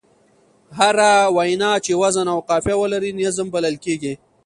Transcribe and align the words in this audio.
هره 0.79 1.11
وينا 1.35 1.71
چي 1.85 1.93
وزن 2.01 2.27
او 2.33 2.39
قافیه 2.49 2.75
ولري؛ 2.81 3.11
نظم 3.25 3.47
بلل 3.55 3.75
کېږي. 3.85 4.13